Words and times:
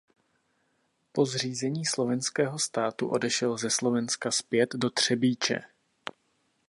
Po 1.11 1.25
zřízení 1.25 1.85
Slovenského 1.85 2.57
štátu 2.57 3.07
odešel 3.07 3.57
ze 3.57 3.69
Slovenska 3.69 4.31
zpět 4.31 4.69
do 4.75 4.89
Třebíče. 4.89 5.61